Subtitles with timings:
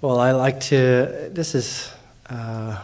[0.00, 1.90] Well, I like to, this is
[2.30, 2.78] uh,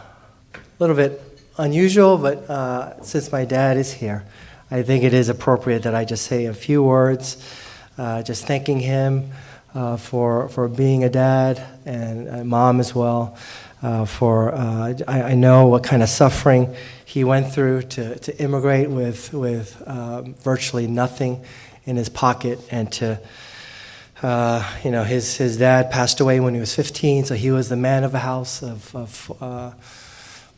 [0.53, 1.21] a little bit
[1.57, 4.25] unusual, but uh, since my dad is here,
[4.69, 7.41] I think it is appropriate that I just say a few words,
[7.97, 9.31] uh, just thanking him
[9.73, 13.37] uh, for, for being a dad and a mom as well.
[13.81, 18.37] Uh, for uh, I, I, know what kind of suffering he went through to, to
[18.41, 19.75] immigrate with, with
[20.43, 21.45] virtually nothing
[21.85, 23.21] in his pocket and to
[24.25, 27.69] uh, you know, his, his dad passed away when he was 15, so he was
[27.69, 29.71] the man of the house of, of uh,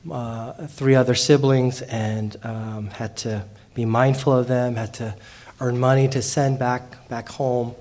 [0.09, 3.43] uh, three other siblings and um, had to
[3.73, 5.13] be mindful of them, had to
[5.59, 7.76] earn money to send back, back home,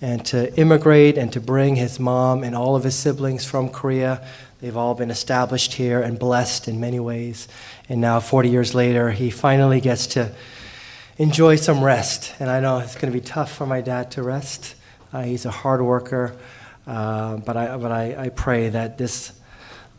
[0.00, 4.26] and to immigrate and to bring his mom and all of his siblings from Korea.
[4.62, 7.46] They've all been established here and blessed in many ways.
[7.90, 10.32] And now, 40 years later, he finally gets to
[11.18, 12.32] enjoy some rest.
[12.40, 14.76] And I know it's going to be tough for my dad to rest.
[15.12, 16.36] Uh, he's a hard worker,
[16.86, 19.32] uh, but, I, but I, I pray that this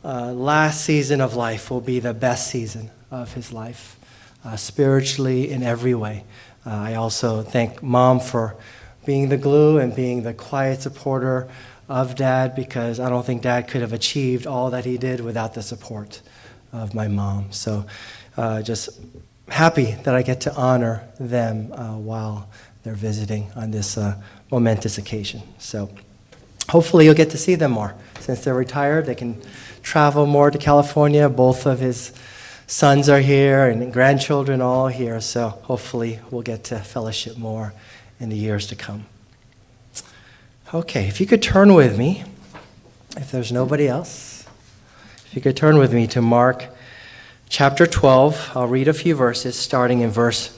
[0.04, 3.98] uh, last season of life will be the best season of his life,
[4.44, 6.24] uh, spiritually in every way.
[6.66, 8.56] Uh, I also thank mom for
[9.06, 11.48] being the glue and being the quiet supporter
[11.88, 15.54] of dad because I don't think dad could have achieved all that he did without
[15.54, 16.22] the support
[16.74, 17.52] of my mom.
[17.52, 17.86] So
[18.36, 18.90] uh, just
[19.48, 21.70] happy that I get to honor them
[22.04, 22.50] while
[22.88, 24.16] they're visiting on this uh,
[24.50, 25.42] momentous occasion.
[25.58, 25.90] So
[26.70, 27.94] hopefully you'll get to see them more.
[28.22, 29.42] Since they're retired, they can
[29.84, 31.28] travel more to California.
[31.28, 32.14] Both of his
[32.66, 35.20] sons are here and grandchildren all here.
[35.20, 37.74] So hopefully we'll get to fellowship more
[38.22, 39.06] in the years to come.
[40.74, 42.24] Okay, if you could turn with me,
[43.18, 44.48] if there's nobody else,
[45.26, 46.68] if you could turn with me to Mark
[47.50, 50.58] chapter 12, I'll read a few verses starting in verse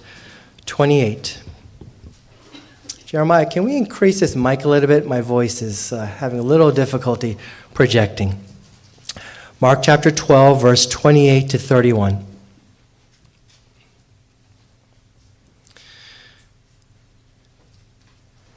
[0.68, 1.42] 28.
[3.10, 5.08] Jeremiah, can we increase this mic a little bit?
[5.08, 7.40] My voice is uh, having a little difficulty
[7.74, 8.40] projecting.
[9.60, 12.24] Mark chapter 12, verse 28 to 31.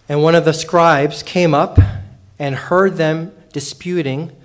[0.06, 1.78] And one of the scribes came up
[2.38, 4.36] and heard them disputing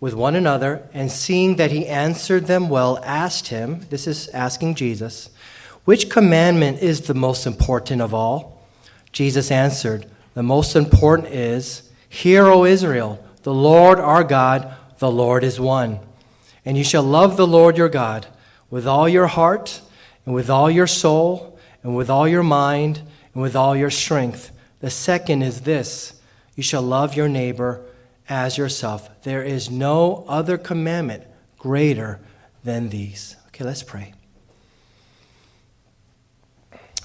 [0.00, 4.74] with one another, and seeing that he answered them well, asked him, this is asking
[4.74, 5.30] Jesus,
[5.84, 8.53] which commandment is the most important of all?
[9.14, 15.44] Jesus answered, The most important is, Hear, O Israel, the Lord our God, the Lord
[15.44, 16.00] is one.
[16.64, 18.26] And you shall love the Lord your God
[18.70, 19.80] with all your heart,
[20.26, 23.02] and with all your soul, and with all your mind,
[23.32, 24.50] and with all your strength.
[24.80, 26.20] The second is this
[26.56, 27.84] you shall love your neighbor
[28.28, 29.22] as yourself.
[29.22, 31.24] There is no other commandment
[31.58, 32.20] greater
[32.64, 33.36] than these.
[33.48, 34.14] Okay, let's pray.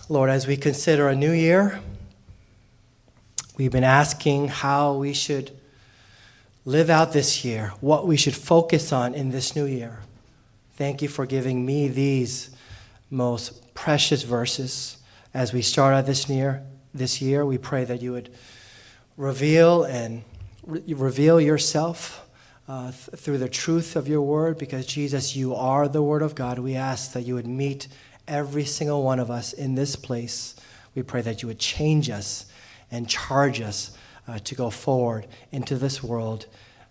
[0.07, 1.81] Lord, as we consider a new year,
[3.59, 5.51] We've been asking how we should
[6.63, 9.99] live out this year, what we should focus on in this new year.
[10.77, 12.51] Thank you for giving me these
[13.09, 14.99] most precious verses
[15.33, 16.63] as we start out this year.
[16.93, 18.29] This year, we pray that you would
[19.17, 20.23] reveal and
[20.65, 22.29] re- reveal yourself
[22.69, 26.33] uh, th- through the truth of your word, because Jesus, you are the Word of
[26.33, 26.59] God.
[26.59, 27.89] We ask that you would meet
[28.25, 30.55] every single one of us in this place.
[30.95, 32.45] We pray that you would change us
[32.91, 36.45] and charge us uh, to go forward into this world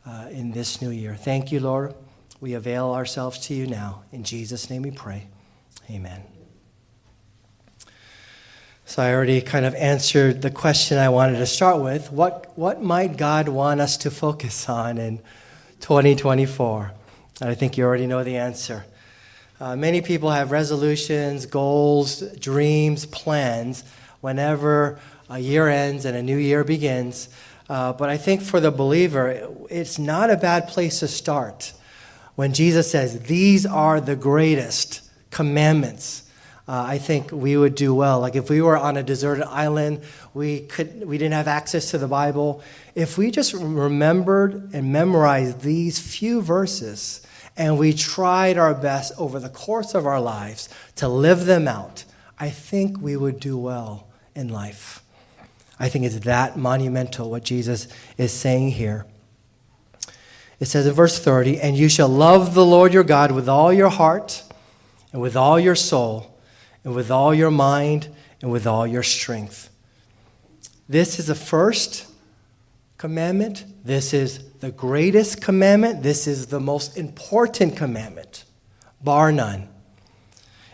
[0.06, 1.14] uh, in this new year.
[1.14, 1.94] Thank you, Lord.
[2.40, 4.02] We avail ourselves to you now.
[4.12, 5.26] In Jesus' name we pray.
[5.90, 6.22] Amen.
[8.84, 12.10] So I already kind of answered the question I wanted to start with.
[12.10, 15.18] What, what might God want us to focus on in
[15.80, 16.92] 2024?
[17.42, 18.86] I think you already know the answer.
[19.60, 23.84] Uh, many people have resolutions, goals, dreams, plans
[24.20, 24.98] whenever
[25.28, 27.28] a year ends and a new year begins.
[27.68, 31.72] Uh, but I think for the believer, it's not a bad place to start
[32.34, 36.24] when Jesus says, These are the greatest commandments.
[36.68, 38.20] Uh, I think we would do well.
[38.20, 40.02] Like if we were on a deserted island,
[40.34, 42.62] we could we didn't have access to the Bible.
[42.94, 47.22] If we just remembered and memorized these few verses,
[47.56, 52.04] and we tried our best over the course of our lives to live them out,
[52.38, 55.02] I think we would do well in life.
[55.80, 59.06] I think it's that monumental what Jesus is saying here.
[60.60, 63.72] It says in verse 30, And you shall love the Lord your God with all
[63.72, 64.42] your heart,
[65.12, 66.38] and with all your soul,
[66.84, 68.08] and with all your mind,
[68.42, 69.70] and with all your strength.
[70.88, 72.06] This is the first
[72.96, 73.64] commandment.
[73.84, 76.02] This is the greatest commandment.
[76.02, 78.44] This is the most important commandment,
[79.02, 79.68] bar none.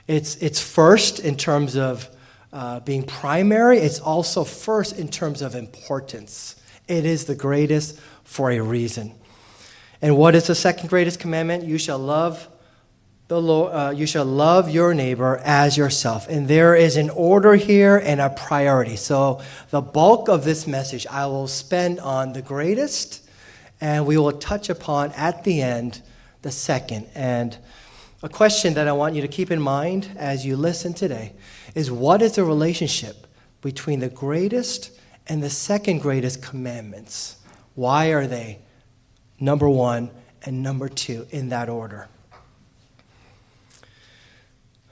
[0.06, 2.08] It's, it's first in terms of
[2.54, 6.54] uh, being primary, it's also first in terms of importance.
[6.86, 9.12] It is the greatest for a reason.
[10.00, 11.64] And what is the second greatest commandment?
[11.64, 12.48] You shall love
[13.26, 16.28] the Lord, uh, you shall love your neighbor as yourself.
[16.28, 18.96] And there is an order here and a priority.
[18.96, 19.40] So
[19.70, 23.28] the bulk of this message I will spend on the greatest,
[23.80, 26.02] and we will touch upon at the end
[26.42, 27.08] the second.
[27.16, 27.56] And
[28.22, 31.32] a question that I want you to keep in mind as you listen today
[31.74, 33.26] is what is the relationship
[33.60, 34.90] between the greatest
[35.26, 37.36] and the second greatest commandments?
[37.74, 38.60] Why are they
[39.40, 40.10] number one
[40.42, 42.08] and number two in that order?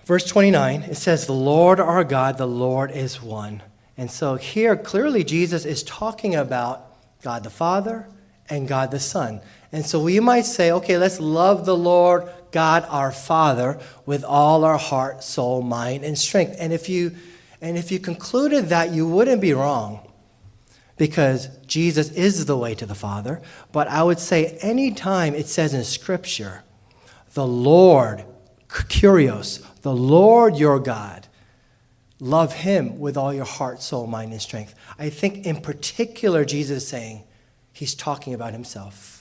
[0.04, 3.62] Verse 29, it says, The Lord our God, the Lord is one.
[3.96, 8.08] And so here, clearly, Jesus is talking about God the Father
[8.50, 9.40] and God the Son.
[9.70, 14.64] And so we might say, okay, let's love the Lord God our Father with all
[14.64, 16.56] our heart, soul, mind, and strength.
[16.58, 17.12] And if you
[17.60, 20.08] and if you concluded that, you wouldn't be wrong
[20.96, 23.40] because Jesus is the way to the Father.
[23.70, 26.64] But I would say anytime it says in Scripture,
[27.34, 28.24] the Lord,
[28.68, 31.28] Kyrios, the Lord your God,
[32.20, 34.74] love him with all your heart, soul, mind, and strength.
[34.98, 37.24] I think in particular, Jesus is saying
[37.72, 39.11] he's talking about himself.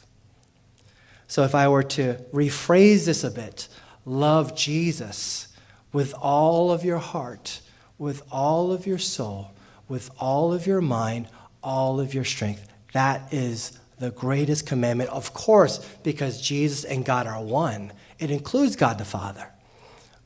[1.32, 3.70] So if I were to rephrase this a bit,
[4.06, 5.48] love Jesus
[5.94, 7.62] with all of your heart
[8.02, 9.52] with all of your soul,
[9.88, 11.28] with all of your mind,
[11.62, 12.68] all of your strength.
[12.94, 17.94] That is the greatest commandment, of course, because Jesus and God are one.
[18.18, 19.52] It includes God the Father.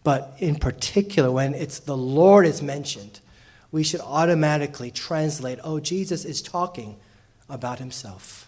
[0.06, 3.20] But in particular, when it's the Lord is mentioned,
[3.74, 6.96] we should automatically translate, oh, Jesus is talking
[7.50, 8.45] about himself.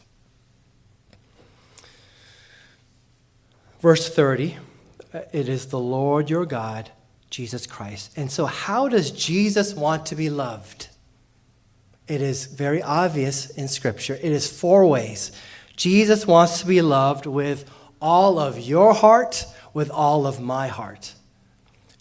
[3.80, 4.58] Verse 30
[5.14, 6.92] uh, it is the Lord your God
[7.30, 8.18] Jesus Christ.
[8.18, 10.88] And so, how does Jesus want to be loved?
[12.08, 14.16] It is very obvious in Scripture.
[14.16, 15.32] It is four ways.
[15.76, 17.70] Jesus wants to be loved with
[18.02, 21.14] all of your heart, with all of my heart.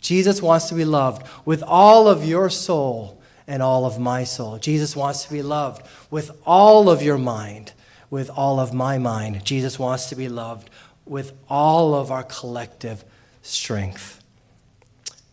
[0.01, 4.59] Jesus wants to be loved with all of your soul and all of my soul.
[4.59, 7.73] Jesus wants to be loved with all of your mind,
[8.09, 9.45] with all of my mind.
[9.45, 10.71] Jesus wants to be loved
[11.07, 13.05] with all of our collective
[13.43, 14.23] strength.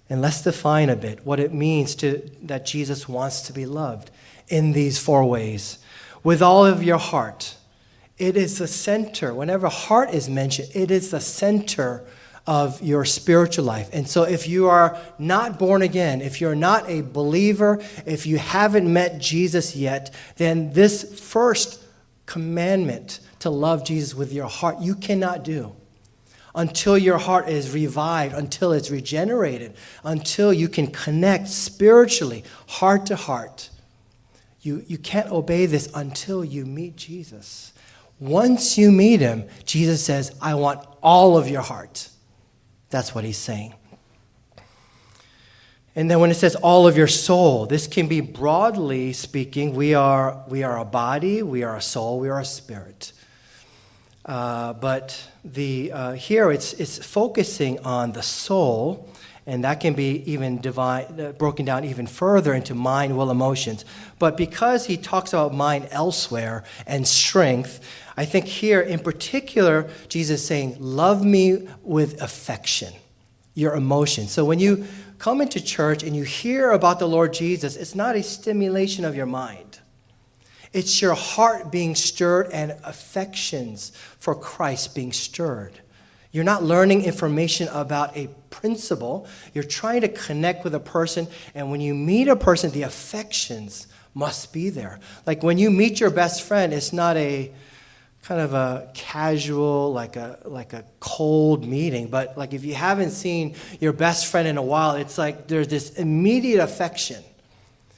[0.10, 4.12] And let's define a bit what it means to, that Jesus wants to be loved
[4.48, 5.80] in these four ways.
[6.24, 7.58] With all of your heart,
[8.18, 9.34] it is the center.
[9.34, 12.06] Whenever heart is mentioned, it is the center
[12.46, 13.90] of your spiritual life.
[13.94, 18.38] And so, if you are not born again, if you're not a believer, if you
[18.38, 21.82] haven't met Jesus yet, then this first
[22.26, 25.76] commandment to love Jesus with your heart, you cannot do
[26.56, 33.16] until your heart is revived, until it's regenerated, until you can connect spiritually, heart to
[33.16, 33.70] heart.
[34.62, 37.74] You, you can't obey this until you meet Jesus.
[38.20, 42.10] Once you meet him, Jesus says, I want all of your heart.
[42.90, 43.74] That's what he's saying.
[45.96, 49.94] And then when it says all of your soul, this can be broadly speaking, we
[49.94, 53.12] are, we are a body, we are a soul, we are a spirit.
[54.26, 59.10] Uh, but the, uh, here it's, it's focusing on the soul,
[59.46, 63.84] and that can be even divide, uh, broken down even further into mind, will, emotions.
[64.20, 67.82] But because he talks about mind elsewhere and strength,
[68.16, 72.94] I think here in particular, Jesus is saying, Love me with affection,
[73.54, 74.32] your emotions.
[74.32, 74.86] So when you
[75.20, 79.16] come into church and you hear about the Lord Jesus, it's not a stimulation of
[79.16, 79.80] your mind.
[80.74, 85.80] It's your heart being stirred and affections for Christ being stirred.
[86.32, 89.28] You're not learning information about a principle.
[89.54, 93.86] You're trying to connect with a person, and when you meet a person, the affections
[94.16, 95.00] must be there.
[95.28, 97.54] Like when you meet your best friend, it's not a
[98.24, 102.08] kind of a casual, like a like a cold meeting.
[102.08, 105.68] But like if you haven't seen your best friend in a while, it's like there's
[105.68, 107.24] this immediate affection.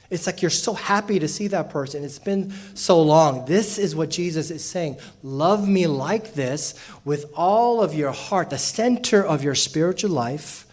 [0.08, 2.04] It's like you're so happy to see that person.
[2.04, 3.44] It's been so long.
[3.46, 4.98] This is what Jesus is saying.
[5.22, 10.66] Love me like this with all of your heart, the center of your spiritual life,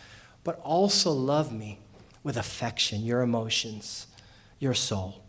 [0.44, 1.80] but also love me
[2.24, 4.08] with affection, your emotions,
[4.60, 5.24] your soul.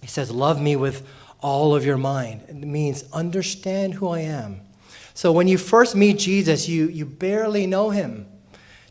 [0.00, 1.06] He says, Love me with
[1.40, 2.42] all of your mind.
[2.48, 4.60] It means understand who I am.
[5.14, 8.26] So when you first meet Jesus, you, you barely know him.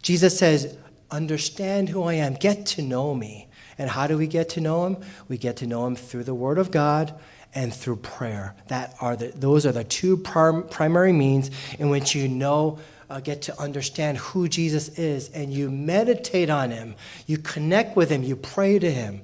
[0.02, 0.78] Jesus says,
[1.10, 3.47] Understand who I am, get to know me.
[3.78, 4.98] And how do we get to know Him?
[5.28, 7.14] We get to know Him through the Word of God
[7.54, 8.56] and through prayer.
[8.68, 12.80] That are the, those are the two prim- primary means in which you know,
[13.10, 18.10] uh, get to understand who Jesus is, and you meditate on Him, you connect with
[18.10, 19.22] Him, you pray to Him.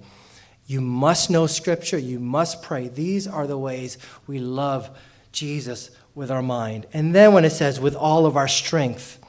[0.65, 2.87] You must know Scripture, you must pray.
[2.87, 4.89] These are the ways we love
[5.33, 6.85] Jesus with our mind.
[6.93, 9.19] And then when it says with all of our strength,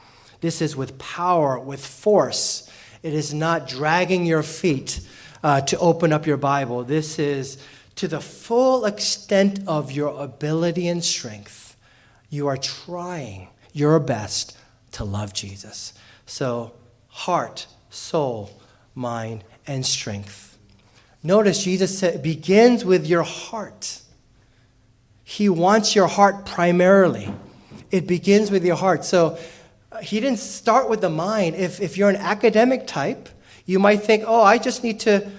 [0.40, 2.70] this is with power, with force.
[3.04, 4.98] It is not dragging your feet
[5.42, 6.84] uh, to open up your Bible.
[6.84, 7.62] This is
[7.96, 11.76] to the full extent of your ability and strength.
[12.30, 14.56] You are trying your best
[14.92, 15.92] to love Jesus.
[16.24, 16.72] So,
[17.08, 18.58] heart, soul,
[18.94, 20.56] mind, and strength.
[21.22, 24.00] Notice Jesus begins with your heart.
[25.24, 27.30] He wants your heart primarily.
[27.90, 29.04] It begins with your heart.
[29.04, 29.38] So
[30.02, 31.56] he didn't start with the mind.
[31.56, 33.28] If, if you're an academic type,
[33.66, 35.30] you might think, oh, I just need to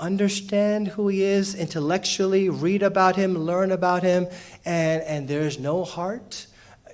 [0.00, 4.26] understand who he is intellectually, read about him, learn about him,
[4.64, 6.46] and, and there's no heart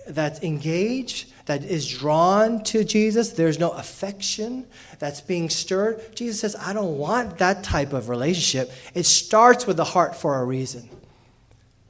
[0.06, 3.30] that's engaged, that is drawn to Jesus.
[3.30, 4.66] There's no affection
[4.98, 6.14] that's being stirred.
[6.14, 8.72] Jesus says, I don't want that type of relationship.
[8.94, 10.88] It starts with the heart for a reason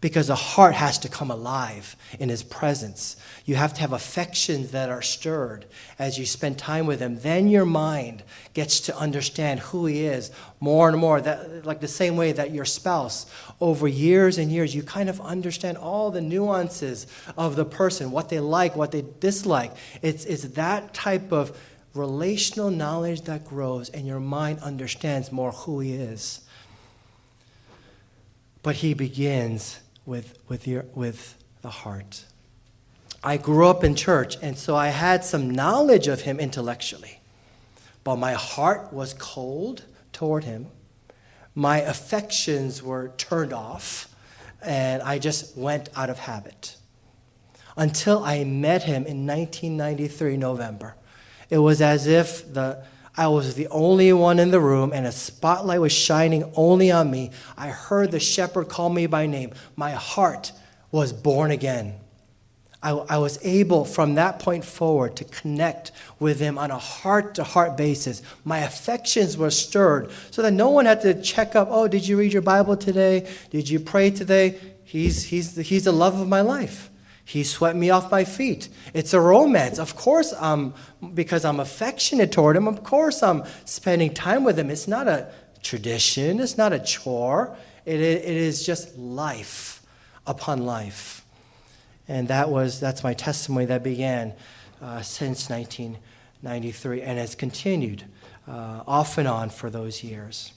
[0.05, 3.17] because the heart has to come alive in his presence.
[3.47, 5.65] You have to have affections that are stirred
[5.99, 7.21] as you spend time with him.
[7.21, 10.31] Then your mind gets to understand who he is
[10.61, 11.23] more and more.
[11.23, 13.25] That, like the same way that your spouse,
[13.63, 17.07] over years and years, you kind of understand all the nuances
[17.39, 19.73] of the person, what they like, what they dislike.
[20.03, 21.59] It's, it's that type of
[21.95, 26.43] relational knowledge that grows, and your mind understands more who he is.
[28.63, 32.25] But he begins with, with, your, with the heart.
[33.23, 37.21] I grew up in church, and so I had some knowledge of him intellectually.
[38.05, 40.67] But my heart was cold toward him.
[41.55, 44.15] My affections were turned off,
[44.63, 46.77] and I just went out of habit.
[47.77, 50.95] Until I met him in 1993, November.
[51.49, 52.85] It was as if the,
[53.17, 57.11] I was the only one in the room and a spotlight was shining only on
[57.11, 57.31] me.
[57.57, 59.53] I heard the shepherd call me by name.
[59.77, 60.53] My heart
[60.91, 61.95] was born again.
[62.83, 67.37] I, I was able from that point forward to connect with him on a heart
[67.37, 68.21] to heart basis.
[68.45, 72.19] My affections were stirred so that no one had to check up oh, did you
[72.19, 73.29] read your Bible today?
[73.51, 74.61] Did you pray today?
[74.83, 76.91] He's, he's, the, he's the love of my life.
[77.25, 78.69] He swept me off my feet.
[78.93, 79.79] It's a romance.
[79.79, 80.75] Of course, um,
[81.15, 84.71] because I'm affectionate toward him, of course, I'm spending time with him.
[84.71, 87.57] It's not a tradition, it's not a chore.
[87.87, 89.83] It, it is just life
[90.27, 91.25] upon life.
[92.07, 94.35] And that was, that's my testimony that began
[94.83, 98.05] uh, since 1993 and has continued
[98.47, 100.53] uh, off and on for those years.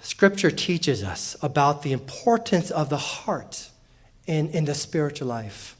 [0.00, 3.70] Scripture teaches us about the importance of the heart
[4.26, 5.76] in, in the spiritual life.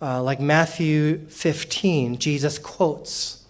[0.00, 3.44] Uh, like Matthew 15, Jesus quotes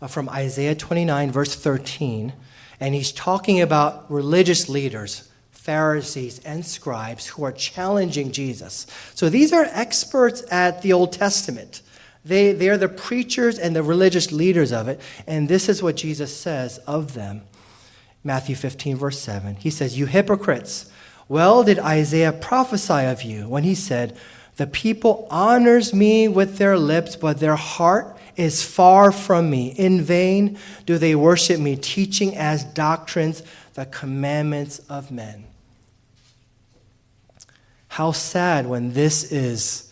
[0.00, 2.32] uh, from Isaiah 29, verse 13,
[2.80, 8.86] and he's talking about religious leaders, Pharisees, and scribes who are challenging Jesus.
[9.14, 11.82] So these are experts at the Old Testament.
[12.24, 15.96] They, they are the preachers and the religious leaders of it, and this is what
[15.96, 17.42] Jesus says of them.
[18.24, 19.56] Matthew 15, verse 7.
[19.56, 20.90] He says, You hypocrites!
[21.32, 24.14] Well did Isaiah prophesy of you when he said,
[24.56, 29.68] The people honors me with their lips, but their heart is far from me.
[29.68, 35.44] In vain do they worship me, teaching as doctrines the commandments of men.
[37.88, 39.90] How sad when this is,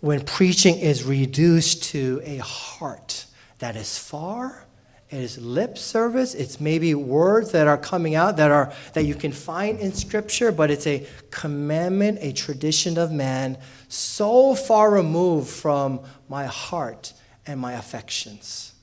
[0.00, 3.24] when preaching is reduced to a heart
[3.60, 4.66] that is far
[5.10, 6.34] it is lip service.
[6.34, 10.52] It's maybe words that are coming out that are that you can find in scripture,
[10.52, 13.56] but it's a commandment, a tradition of man
[13.88, 17.14] so far removed from my heart
[17.46, 18.74] and my affections.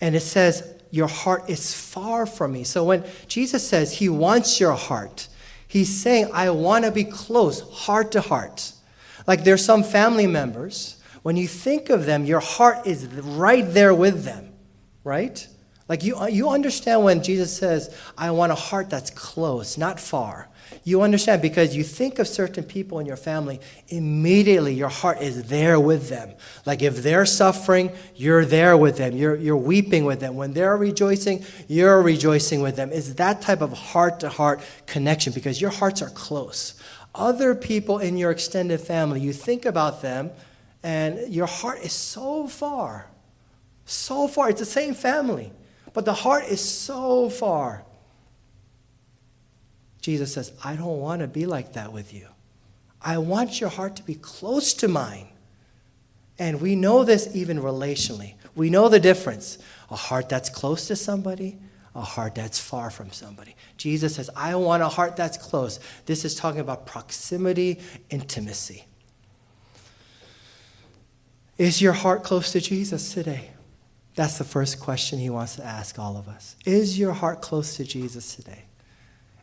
[0.00, 2.64] And it says, Your heart is far from me.
[2.64, 5.28] So when Jesus says he wants your heart,
[5.68, 8.72] he's saying, I want to be close, heart to heart.
[9.28, 13.94] Like there's some family members, when you think of them, your heart is right there
[13.94, 14.54] with them
[15.06, 15.46] right?
[15.88, 20.48] Like you, you understand when Jesus says, I want a heart that's close, not far.
[20.82, 25.44] You understand because you think of certain people in your family, immediately your heart is
[25.44, 26.34] there with them.
[26.64, 29.16] Like if they're suffering, you're there with them.
[29.16, 30.34] You're, you're weeping with them.
[30.34, 32.90] When they're rejoicing, you're rejoicing with them.
[32.92, 36.74] It's that type of heart to heart connection because your hearts are close.
[37.14, 40.32] Other people in your extended family, you think about them
[40.82, 43.06] and your heart is so far.
[43.86, 44.50] So far.
[44.50, 45.52] It's the same family,
[45.94, 47.84] but the heart is so far.
[50.02, 52.28] Jesus says, I don't want to be like that with you.
[53.00, 55.28] I want your heart to be close to mine.
[56.38, 58.34] And we know this even relationally.
[58.54, 59.58] We know the difference.
[59.90, 61.58] A heart that's close to somebody,
[61.94, 63.56] a heart that's far from somebody.
[63.76, 65.80] Jesus says, I want a heart that's close.
[66.06, 68.84] This is talking about proximity, intimacy.
[71.58, 73.50] Is your heart close to Jesus today?
[74.16, 76.56] That's the first question he wants to ask all of us.
[76.64, 78.64] Is your heart close to Jesus today?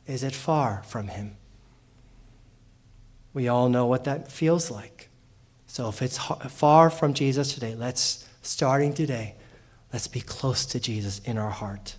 [0.08, 1.38] Is it far from him?
[3.34, 5.10] We all know what that feels like.
[5.68, 9.36] So if it's far from Jesus today, let's, starting today,
[9.92, 11.96] let's be close to Jesus in our heart.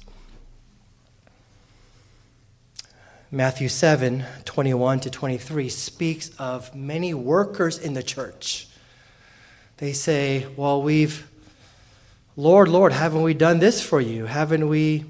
[3.31, 8.69] Matthew 7 21 to 23 speaks of many workers in the church.
[9.79, 11.29] They say, Well, we've,
[12.37, 14.27] Lord, Lord, haven't we done this for you?
[14.27, 15.05] Haven't we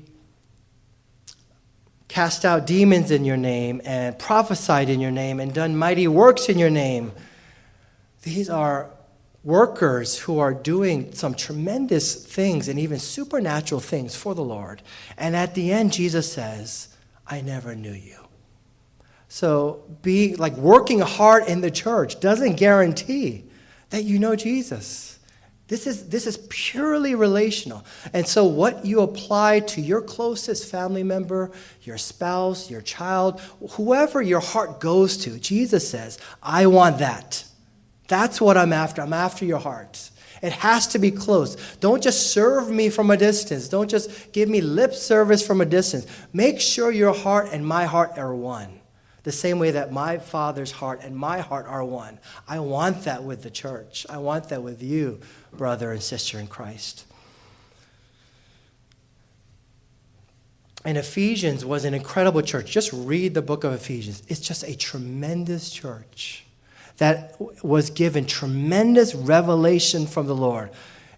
[2.07, 6.49] cast out demons in your name and prophesied in your name and done mighty works
[6.51, 7.13] in your name?
[8.23, 8.91] These are
[9.43, 14.83] workers who are doing some tremendous things and even supernatural things for the Lord.
[15.17, 16.89] And at the end, Jesus says,
[17.27, 18.19] I never knew you.
[19.29, 23.45] So, be like working hard in the church doesn't guarantee
[23.91, 25.14] that you know Jesus.
[25.75, 27.85] This is, this is purely relational.
[28.13, 31.51] And so, what you apply to your closest family member,
[31.83, 33.41] your spouse, your child,
[33.71, 37.45] whoever your heart goes to, Jesus says, I want that.
[38.07, 39.03] That's what I'm after.
[39.03, 40.13] I'm after your heart.
[40.43, 41.57] It has to be close.
[41.81, 43.69] Don't just serve me from a distance.
[43.69, 46.07] Don't just give me lip service from a distance.
[46.33, 48.79] Make sure your heart and my heart are one.
[49.25, 52.19] The same way that my Father's heart and my heart are one.
[52.47, 54.07] I want that with the church.
[54.09, 55.21] I want that with you,
[55.53, 57.07] brother and sister in Christ.
[60.85, 62.71] And Ephesians was an incredible church.
[62.71, 64.23] Just read the book of Ephesians.
[64.29, 66.45] It's just a tremendous church
[66.99, 70.71] that was given tremendous revelation from the Lord.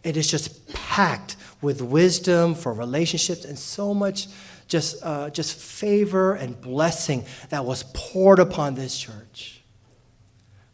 [0.04, 4.28] It is just packed with wisdom for relationships and so much
[4.68, 9.60] just, uh, just favor and blessing that was poured upon this church.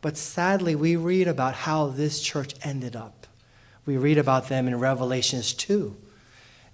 [0.01, 3.27] But sadly, we read about how this church ended up.
[3.87, 5.97] We read about them in Revelations 2.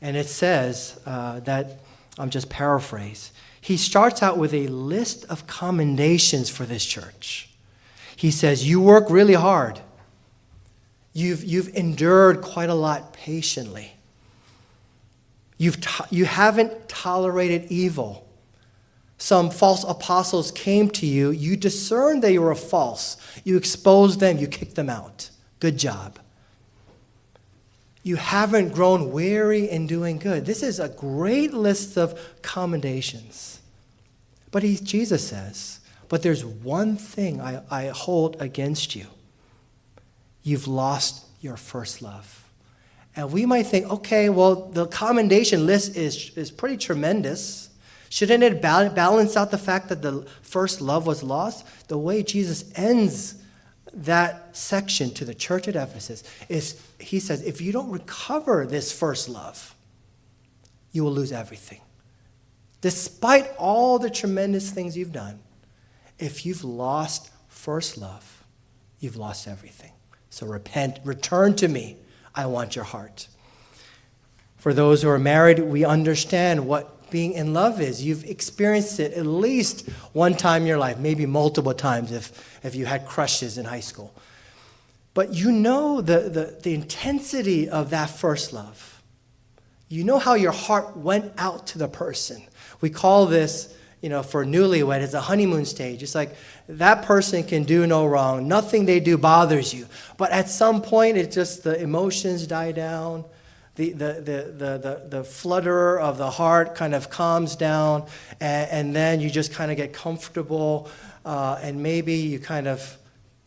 [0.00, 1.80] And it says uh, that,
[2.18, 7.50] I'm just paraphrase, he starts out with a list of commendations for this church.
[8.16, 9.80] He says, You work really hard.
[11.12, 13.97] You've, you've endured quite a lot patiently.
[15.58, 18.26] You've to- you haven't tolerated evil.
[19.18, 21.30] Some false apostles came to you.
[21.30, 23.16] You discerned they were false.
[23.44, 24.38] You exposed them.
[24.38, 25.30] You kicked them out.
[25.58, 26.20] Good job.
[28.04, 30.46] You haven't grown weary in doing good.
[30.46, 33.60] This is a great list of commendations.
[34.52, 39.06] But he, Jesus says, But there's one thing I, I hold against you.
[40.44, 42.47] You've lost your first love.
[43.18, 47.68] And we might think, okay, well, the commendation list is, is pretty tremendous.
[48.10, 51.66] Shouldn't it balance out the fact that the first love was lost?
[51.88, 53.42] The way Jesus ends
[53.92, 58.96] that section to the church at Ephesus is he says, if you don't recover this
[58.96, 59.74] first love,
[60.92, 61.80] you will lose everything.
[62.82, 65.40] Despite all the tremendous things you've done,
[66.20, 68.44] if you've lost first love,
[69.00, 69.90] you've lost everything.
[70.30, 71.96] So repent, return to me
[72.38, 73.26] I want your heart.
[74.58, 78.04] For those who are married, we understand what being in love is.
[78.04, 82.76] You've experienced it at least one time in your life, maybe multiple times if, if
[82.76, 84.14] you had crushes in high school.
[85.14, 89.02] But you know the, the, the intensity of that first love.
[89.88, 92.42] You know how your heart went out to the person.
[92.80, 96.02] We call this you know, for newlywed, it's a honeymoon stage.
[96.02, 96.36] It's like
[96.68, 98.46] that person can do no wrong.
[98.46, 99.86] Nothing they do bothers you.
[100.16, 103.24] But at some point, it just, the emotions die down.
[103.74, 108.06] The, the, the, the, the, the flutter of the heart kind of calms down.
[108.40, 110.88] And, and then you just kind of get comfortable.
[111.24, 112.96] Uh, and maybe you kind of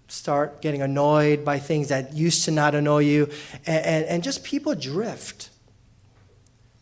[0.10, 3.30] start getting annoyed by things that used to not annoy you.
[3.66, 5.50] And, and, and just people drift.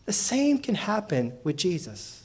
[0.06, 2.19] The same can happen with Jesus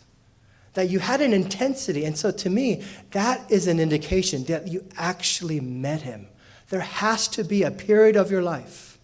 [0.75, 2.05] that you had an intensity.
[2.05, 6.27] And so to me, that is an indication that you actually met him.
[6.69, 8.99] There has to be a period of your life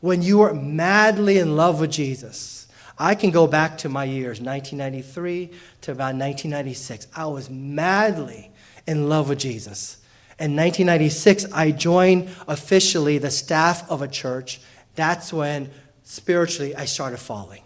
[0.00, 2.68] when you were madly in love with Jesus.
[2.98, 5.50] I can go back to my years, 1993
[5.82, 7.06] to about 1996.
[7.14, 8.50] I was madly
[8.86, 9.98] in love with Jesus.
[10.38, 14.60] In 1996, I joined officially the staff of a church.
[14.96, 15.70] That's when
[16.04, 17.62] spiritually I started falling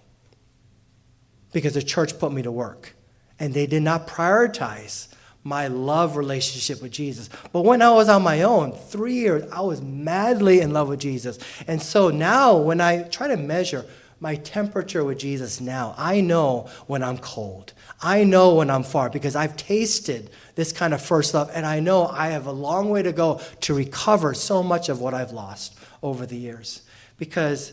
[1.52, 2.94] because the church put me to work
[3.40, 5.08] and they did not prioritize
[5.42, 7.28] my love relationship with Jesus.
[7.52, 11.00] But when I was on my own, three years, I was madly in love with
[11.00, 11.38] Jesus.
[11.66, 13.86] And so now, when I try to measure
[14.20, 15.94] my temperature with Jesus now.
[15.96, 17.72] I know when I'm cold.
[18.02, 21.80] I know when I'm far because I've tasted this kind of first love, and I
[21.80, 25.32] know I have a long way to go to recover so much of what I've
[25.32, 26.82] lost over the years.
[27.16, 27.72] Because,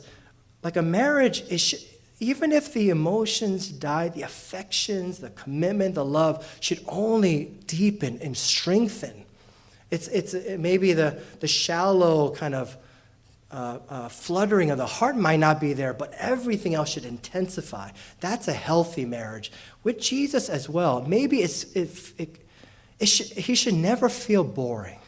[0.63, 1.86] like a marriage, is,
[2.19, 8.36] even if the emotions die, the affections, the commitment, the love should only deepen and
[8.36, 9.25] strengthen.
[9.91, 12.75] It's, it's it maybe the, the shallow kind of
[13.51, 17.91] uh, uh, fluttering of the heart might not be there, but everything else should intensify.
[18.19, 19.51] That's a healthy marriage.
[19.84, 22.36] With Jesus as well, maybe it's, it, it,
[22.99, 24.99] it should, he should never feel boring.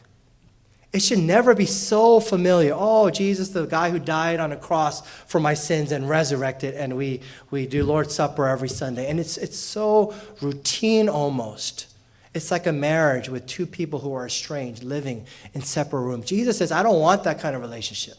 [0.92, 2.74] It should never be so familiar.
[2.76, 6.96] Oh, Jesus, the guy who died on a cross for my sins and resurrected, and
[6.96, 9.08] we, we do Lord's Supper every Sunday.
[9.08, 11.86] And it's, it's so routine almost.
[12.34, 16.26] It's like a marriage with two people who are estranged, living in separate rooms.
[16.26, 18.16] Jesus says, I don't want that kind of relationship.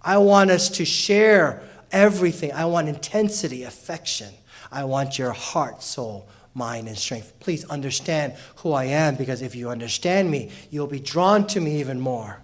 [0.00, 2.52] I want us to share everything.
[2.52, 4.32] I want intensity, affection.
[4.70, 7.38] I want your heart, soul, mind, and strength.
[7.38, 11.78] Please understand who I am because if you understand me, you'll be drawn to me
[11.78, 12.42] even more.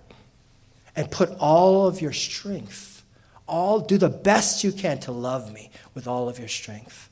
[0.94, 3.02] And put all of your strength,
[3.48, 7.08] all do the best you can to love me with all of your strength.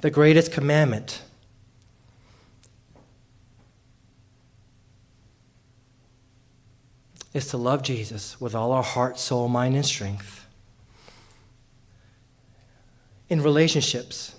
[0.00, 1.22] The greatest commandment
[7.32, 10.37] is to love Jesus with all our heart, soul, mind, and strength.
[13.28, 14.34] In relationships,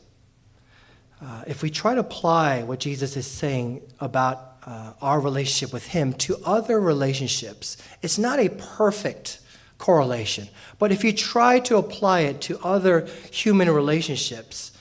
[1.21, 5.87] uh, if we try to apply what Jesus is saying about uh, our relationship with
[5.87, 9.39] Him to other relationships, it's not a perfect
[9.77, 10.47] correlation.
[10.77, 14.71] But if you try to apply it to other human relationships,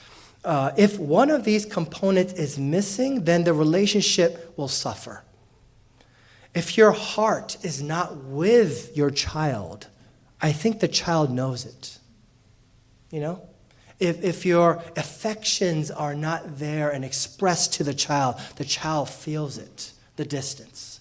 [0.43, 5.23] uh, if one of these components is missing, then the relationship will suffer.
[6.55, 9.87] If your heart is not with your child,
[10.41, 11.99] I think the child knows it.
[13.11, 13.41] You know?
[13.99, 19.57] If, if your affections are not there and expressed to the child, the child feels
[19.57, 20.99] it, the distance.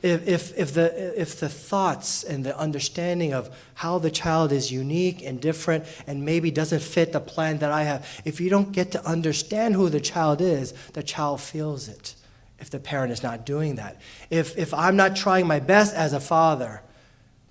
[0.00, 4.70] If, if, if, the, if the thoughts and the understanding of how the child is
[4.70, 8.70] unique and different and maybe doesn't fit the plan that I have, if you don't
[8.70, 12.14] get to understand who the child is, the child feels it
[12.60, 14.00] if the parent is not doing that.
[14.30, 16.82] If, if I'm not trying my best as a father,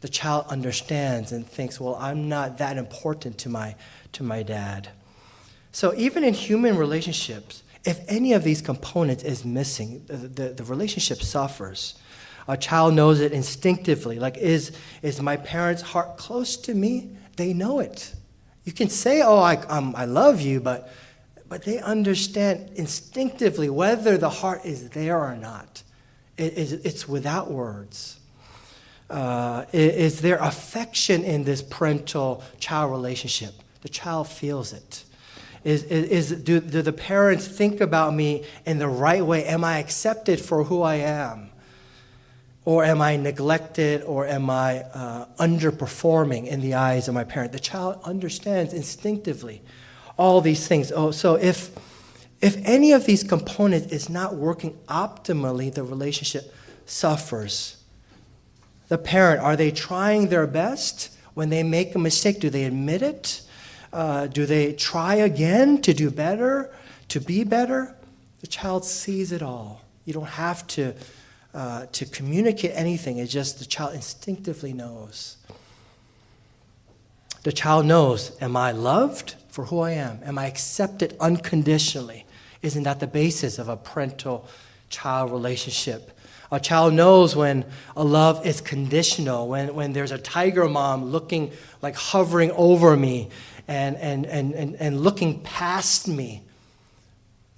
[0.02, 3.76] the child understands and thinks, well, I'm not that important to my,
[4.18, 4.90] to my dad.
[5.72, 10.64] So even in human relationships, if any of these components is missing, the, the, the
[10.64, 11.96] relationship suffers.
[12.48, 14.20] A child knows it instinctively.
[14.20, 17.16] Like, is, is my parent's heart close to me?
[17.36, 18.14] They know it.
[18.64, 20.90] You can say, oh, I, um, I love you, but
[21.50, 25.84] but they understand instinctively whether the heart is there or not.
[26.38, 28.20] it's without words.
[29.10, 33.54] Uh, is there affection in this parental child relationship?
[33.88, 35.06] The child feels it.
[35.64, 39.46] Is, is, is, do, do the parents think about me in the right way?
[39.46, 41.52] Am I accepted for who I am?
[42.66, 47.54] Or am I neglected or am I uh, underperforming in the eyes of my parent?
[47.54, 49.62] The child understands instinctively
[50.18, 50.92] all these things.
[50.92, 51.72] Oh, so if
[52.42, 56.54] if any of these components is not working optimally, the relationship
[56.86, 57.82] suffers.
[58.90, 61.18] The parent, are they trying their best?
[61.36, 63.44] When they make a mistake, do they admit it?
[63.92, 66.74] Uh, do they try again to do better,
[67.10, 67.96] to be better?
[68.42, 69.82] The child sees it all.
[70.06, 70.94] You don't have to,
[71.54, 75.38] uh, to communicate anything, it's just the child instinctively knows.
[77.44, 79.36] The child knows Am I loved?
[79.58, 80.20] for who I am?
[80.24, 82.28] Am I accepted unconditionally?
[82.62, 84.48] Isn't that the basis of a parental
[84.90, 86.12] child relationship?
[86.52, 91.52] A child knows when a love is conditional, when, when there's a tiger mom looking,
[91.82, 93.30] like hovering over me
[93.68, 96.44] and, and, and, and, and looking past me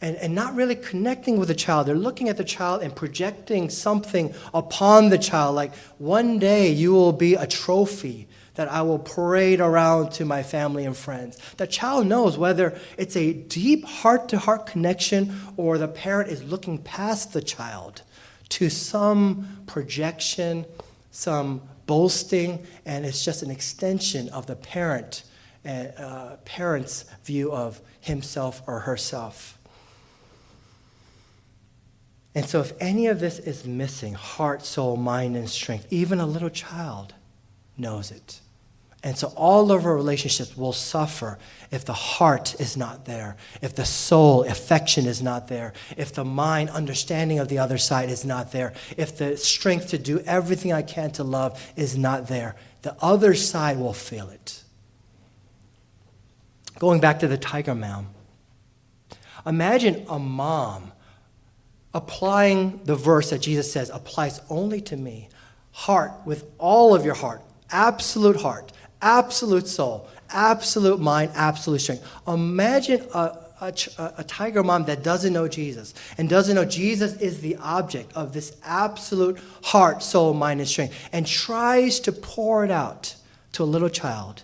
[0.02, 1.88] and, and not really connecting with the child.
[1.88, 6.94] They're looking at the child and projecting something upon the child, like one day you
[6.94, 11.38] will be a trophy that I will parade around to my family and friends.
[11.56, 16.44] The child knows whether it's a deep heart to heart connection or the parent is
[16.44, 18.02] looking past the child
[18.50, 20.66] to some projection,
[21.12, 25.24] some boasting, and it's just an extension of the parent,
[25.66, 29.58] uh, parent's view of himself or herself.
[32.36, 36.26] And so, if any of this is missing heart, soul, mind, and strength even a
[36.26, 37.14] little child
[37.78, 38.42] knows it.
[39.02, 41.40] And so all of our relationships will suffer
[41.72, 46.26] if the heart is not there, if the soul affection is not there, if the
[46.26, 50.74] mind understanding of the other side is not there, if the strength to do everything
[50.74, 52.56] I can to love is not there.
[52.82, 54.64] The other side will feel it.
[56.80, 58.08] Going back to the tiger mom.
[59.46, 60.92] Imagine a mom
[61.94, 65.30] applying the verse that Jesus says applies only to me.
[65.72, 72.06] Heart with all of your heart, absolute heart absolute soul, absolute mind, absolute strength.
[72.28, 73.74] Imagine a, a,
[74.18, 78.34] a, tiger mom that doesn't know Jesus and doesn't know Jesus is the object of
[78.34, 83.16] this absolute heart, soul, mind, and strength and tries to pour it out
[83.54, 84.44] to a little child.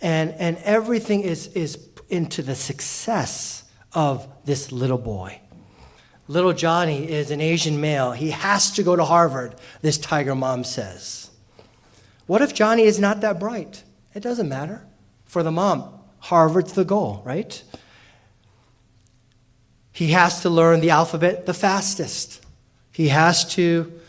[0.00, 5.40] And, and everything is, is into the success of this little boy.
[6.28, 8.12] Little Johnny is an Asian male.
[8.12, 11.30] He has to go to Harvard, this tiger mom says.
[12.26, 13.82] What if Johnny is not that bright?
[14.14, 14.86] It doesn't matter.
[15.24, 17.62] For the mom, Harvard's the goal, right?
[19.92, 22.44] He has to learn the alphabet the fastest.
[22.92, 24.00] He has to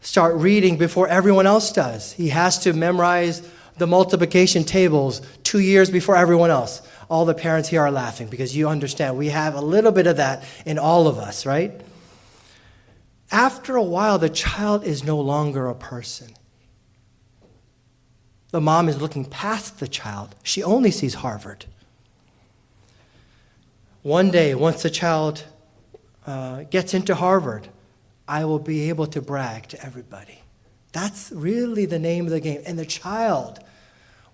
[0.00, 2.12] start reading before everyone else does.
[2.12, 5.20] He has to memorize the multiplication tables
[5.56, 6.82] two years before everyone else.
[7.08, 10.18] All the parents here are laughing because you understand we have a little bit of
[10.18, 11.72] that in all of us, right?
[13.32, 16.28] After a while, the child is no longer a person.
[18.50, 20.34] The mom is looking past the child.
[20.42, 21.64] She only sees Harvard.
[24.02, 25.44] One day, once the child
[26.26, 27.68] uh, gets into Harvard,
[28.28, 30.40] I will be able to brag to everybody.
[30.92, 32.62] That's really the name of the game.
[32.66, 33.60] And the child,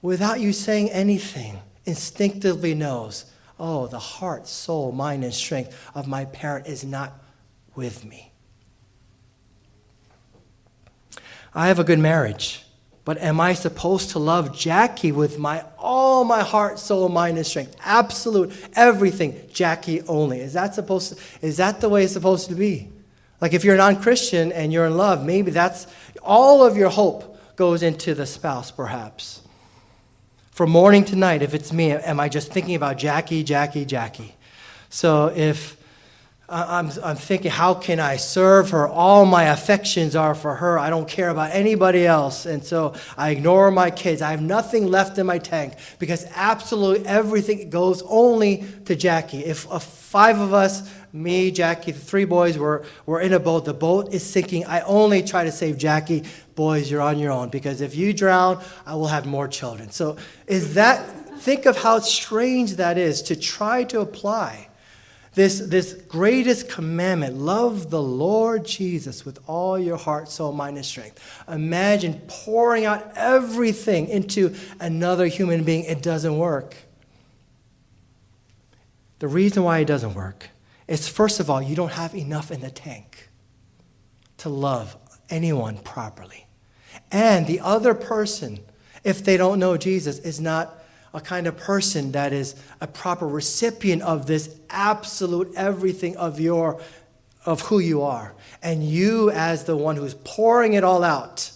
[0.02, 3.24] without you saying anything, instinctively knows
[3.58, 7.12] oh, the heart, soul, mind, and strength of my parent is not
[7.76, 8.32] with me.
[11.54, 12.64] I have a good marriage.
[13.04, 17.46] But am I supposed to love Jackie with my all my heart, soul, mind, and
[17.46, 17.74] strength?
[17.84, 20.40] Absolute everything, Jackie only.
[20.40, 22.90] Is that supposed to, is that the way it's supposed to be?
[23.40, 25.88] Like if you're a non-Christian and you're in love, maybe that's
[26.22, 29.41] all of your hope goes into the spouse, perhaps.
[30.52, 34.34] From morning to night, if it's me, am I just thinking about Jackie, Jackie, Jackie?
[34.90, 35.78] So if
[36.46, 38.86] I'm, I'm thinking, how can I serve her?
[38.86, 40.78] All my affections are for her.
[40.78, 42.44] I don't care about anybody else.
[42.44, 44.20] And so I ignore my kids.
[44.20, 49.46] I have nothing left in my tank because absolutely everything goes only to Jackie.
[49.46, 53.74] If, five of us, me, Jackie, the three boys, were, were in a boat, the
[53.74, 54.64] boat is sinking.
[54.64, 56.24] I only try to save Jackie.
[56.54, 59.90] Boys, you're on your own because if you drown, I will have more children.
[59.90, 64.68] So is that, think of how strange that is to try to apply
[65.34, 70.84] this, this greatest commandment love the Lord Jesus with all your heart, soul, mind, and
[70.84, 71.42] strength.
[71.48, 75.84] Imagine pouring out everything into another human being.
[75.84, 76.76] It doesn't work.
[79.20, 80.50] The reason why it doesn't work
[80.88, 83.28] is first of all, you don't have enough in the tank
[84.38, 84.96] to love
[85.30, 86.46] anyone properly.
[87.10, 88.60] And the other person,
[89.04, 90.82] if they don't know Jesus, is not
[91.14, 96.80] a kind of person that is a proper recipient of this absolute everything of your
[97.44, 101.50] of who you are and you as the one who's pouring it all out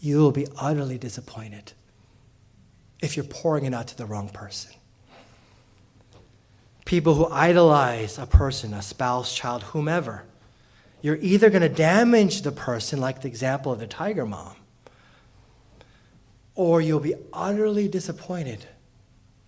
[0.00, 1.72] you will be utterly disappointed
[3.00, 4.72] if you're pouring it out to the wrong person
[6.88, 10.24] people who idolize a person a spouse child whomever
[11.02, 14.56] you're either going to damage the person like the example of the tiger mom
[16.54, 18.64] or you'll be utterly disappointed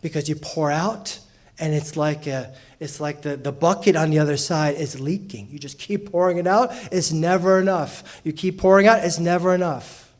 [0.02, 1.18] because you pour out
[1.58, 5.48] and it's like a, it's like the, the bucket on the other side is leaking.
[5.50, 8.20] You just keep pouring it out, it's never enough.
[8.22, 10.12] You keep pouring out, it's never enough.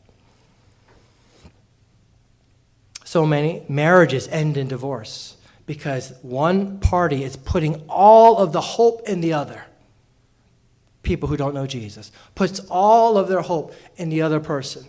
[3.03, 5.37] So many marriages end in divorce
[5.71, 9.63] because one party is putting all of the hope in the other.
[11.01, 14.83] People who don't know Jesus puts all of their hope in the other person.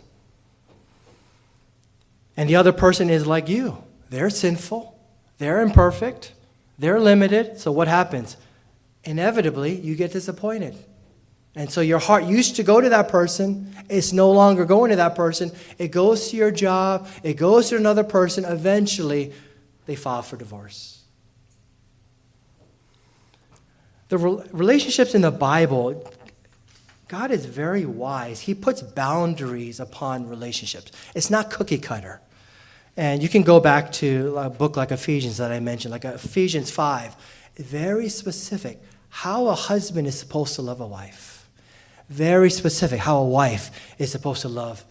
[2.37, 3.85] And the other person is like you.
[4.11, 4.99] They're sinful,
[5.39, 6.33] they're imperfect,
[6.81, 7.61] they're limited.
[7.61, 8.37] So what happens?
[9.05, 10.75] Inevitably, you get disappointed.
[11.55, 14.97] And so your heart used to go to that person, it's no longer going to
[14.97, 15.53] that person.
[15.79, 18.45] It goes to your job, it goes to another person.
[18.45, 19.33] Eventually,
[19.87, 21.03] they file for divorce.
[24.09, 26.07] The relationships in the Bible,
[27.09, 28.41] God is very wise.
[28.41, 30.93] He puts boundaries upon relationships.
[31.15, 32.21] It's not cookie cutter.
[32.97, 36.71] And you can go back to a book like Ephesians that I mentioned, like Ephesians
[36.71, 37.17] 5,
[37.57, 41.49] very specific how a husband is supposed to love a wife.
[42.09, 44.85] Very specific how a wife is supposed to love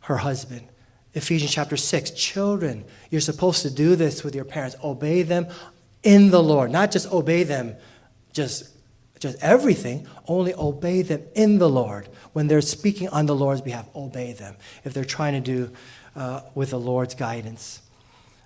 [0.00, 0.66] her husband.
[1.14, 4.76] Ephesians chapter 6 Children, you're supposed to do this with your parents.
[4.82, 5.46] Obey them
[6.02, 6.70] in the Lord.
[6.70, 7.76] Not just obey them,
[8.32, 8.70] just,
[9.18, 10.06] just everything.
[10.26, 12.08] Only obey them in the Lord.
[12.32, 14.56] When they're speaking on the Lord's behalf, obey them.
[14.84, 15.70] If they're trying to do
[16.14, 17.82] uh, with the Lord's guidance.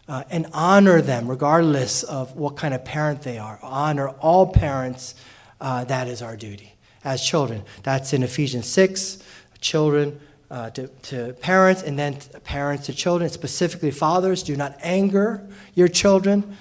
[0.06, 3.58] Uh, and honor them regardless of what kind of parent they are.
[3.62, 5.14] Honor all parents.
[5.60, 6.74] Uh, that is our duty
[7.04, 7.62] as children.
[7.82, 9.22] That's in Ephesians 6.
[9.60, 10.20] Children
[10.54, 14.44] uh, to, to parents, and then parents to children, specifically fathers.
[14.44, 16.56] Do not anger your children,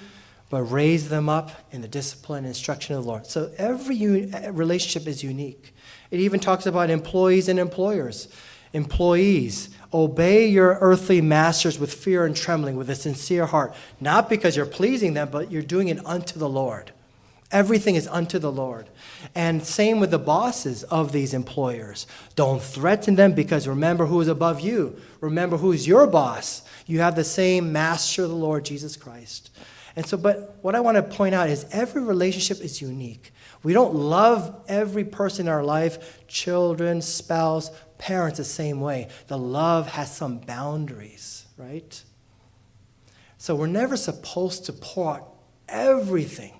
[0.50, 3.28] but raise them up in the discipline and instruction of the Lord.
[3.28, 5.72] So every relationship is unique.
[6.10, 8.26] It even talks about employees and employers.
[8.72, 14.56] Employees, obey your earthly masters with fear and trembling, with a sincere heart, not because
[14.56, 16.90] you're pleasing them, but you're doing it unto the Lord.
[17.50, 18.88] Everything is unto the Lord.
[19.34, 22.06] And same with the bosses of these employers.
[22.34, 25.00] Don't threaten them because remember who is above you.
[25.20, 26.62] Remember who's your boss.
[26.86, 29.50] You have the same master, the Lord Jesus Christ.
[29.96, 33.32] And so, but what I want to point out is every relationship is unique.
[33.62, 39.08] We don't love every person in our life, children, spouse, parents, the same way.
[39.28, 42.02] The love has some boundaries, right?
[43.38, 45.34] So we're never supposed to pour out
[45.68, 46.53] everything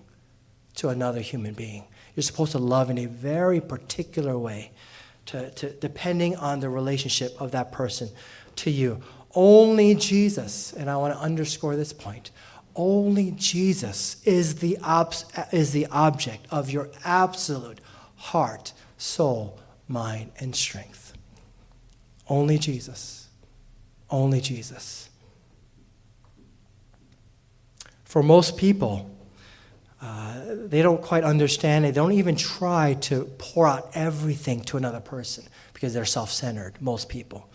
[0.77, 1.85] to another human being.
[2.15, 4.73] You're supposed to love in a very particular way,
[5.27, 8.11] to, to, depending on the relationship of that person
[8.57, 9.01] to you.
[9.35, 12.31] Only Jesus, and I want to underscore this point,
[12.77, 15.15] only Jesus is the, ob-
[15.53, 17.81] is the object of your absolute
[18.17, 19.59] heart, soul,
[19.89, 21.13] mind, and strength.
[22.29, 23.29] Only Jesus.
[24.11, 25.09] Only Jesus.
[28.05, 29.11] For most people,
[30.05, 30.35] uh,
[30.67, 31.87] they don't quite understand.
[31.87, 31.95] It.
[31.95, 36.75] They don't even try to pour out everything to another person because they're self centered,
[36.79, 37.49] most people.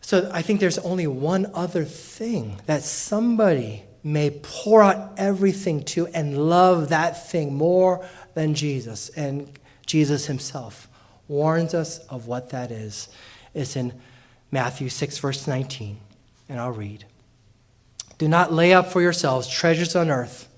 [0.00, 6.06] So I think there's only one other thing that somebody may pour out everything to
[6.08, 9.10] and love that thing more than Jesus.
[9.10, 9.52] And
[9.84, 10.88] Jesus himself
[11.28, 13.10] warns us of what that is.
[13.52, 13.92] It's in
[14.50, 15.98] Matthew 6, verse 19.
[16.48, 17.04] And I'll read.
[18.16, 20.49] Do not lay up for yourselves treasures on earth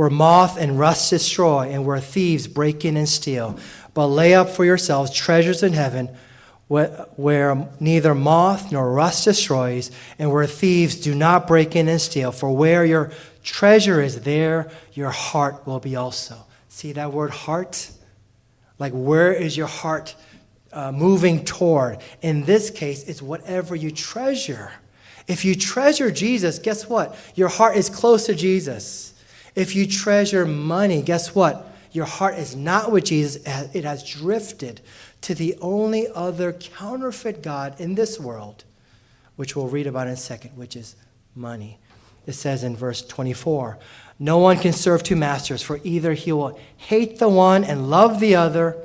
[0.00, 3.58] where moth and rust destroy, and where thieves break in and steal.
[3.92, 6.08] But lay up for yourselves treasures in heaven,
[6.68, 12.32] where neither moth nor rust destroys, and where thieves do not break in and steal.
[12.32, 16.46] For where your treasure is, there your heart will be also.
[16.70, 17.90] See that word heart?
[18.78, 20.14] Like, where is your heart
[20.72, 21.98] uh, moving toward?
[22.22, 24.72] In this case, it's whatever you treasure.
[25.28, 27.14] If you treasure Jesus, guess what?
[27.34, 29.09] Your heart is close to Jesus.
[29.54, 31.66] If you treasure money, guess what?
[31.92, 33.42] Your heart is not with Jesus,
[33.74, 34.80] it has drifted
[35.22, 38.64] to the only other counterfeit God in this world,
[39.36, 40.94] which we'll read about in a second, which is
[41.34, 41.78] money.
[42.26, 43.78] It says in verse 24
[44.18, 48.20] No one can serve two masters, for either he will hate the one and love
[48.20, 48.76] the other,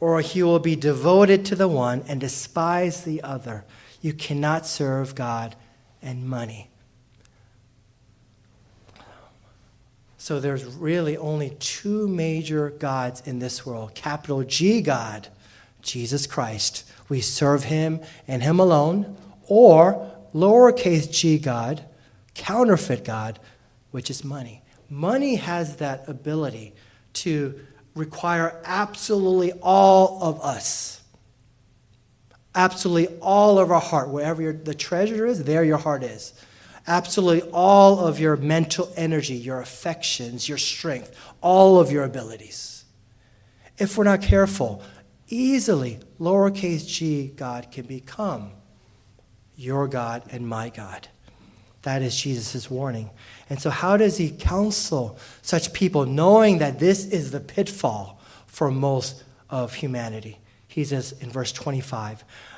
[0.00, 3.64] or he will be devoted to the one and despise the other.
[4.00, 5.54] You cannot serve God
[6.00, 6.71] and money.
[10.22, 15.26] So there's really only two major gods in this world capital G God,
[15.80, 16.88] Jesus Christ.
[17.08, 19.16] We serve him and him alone,
[19.48, 21.84] or lowercase g God,
[22.34, 23.40] counterfeit God,
[23.90, 24.62] which is money.
[24.88, 26.72] Money has that ability
[27.14, 27.58] to
[27.96, 31.02] require absolutely all of us.
[32.54, 34.08] Absolutely all of our heart.
[34.08, 36.32] Wherever your, the treasure is, there your heart is
[36.86, 42.84] absolutely all of your mental energy, your affections, your strength, all of your abilities.
[43.78, 44.82] If we're not careful,
[45.28, 48.52] easily lowercase g God can become
[49.56, 51.08] your God and my God.
[51.82, 53.10] That is Jesus' warning.
[53.50, 58.70] And so, how does he counsel such people knowing that this is the pitfall for
[58.70, 60.38] most of humanity?
[60.68, 62.24] He says in verse 25